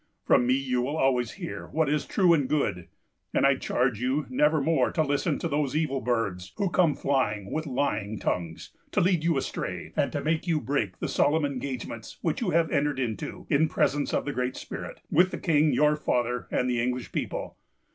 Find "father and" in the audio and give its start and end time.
15.95-16.67